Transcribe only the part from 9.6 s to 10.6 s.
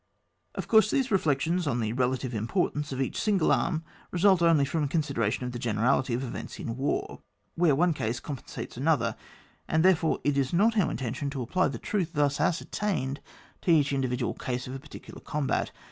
and therefore it is